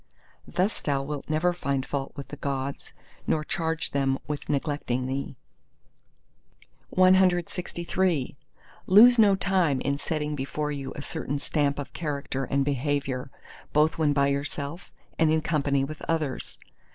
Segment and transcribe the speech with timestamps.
[0.47, 2.91] Thus thou wilt never find fault with the Gods,
[3.27, 5.35] nor charge them with neglecting thee.
[6.95, 8.35] CLXIV
[8.87, 13.29] Lose no time in setting before you a certain stamp of character and behaviour
[13.73, 16.57] both when by yourself and in company with others.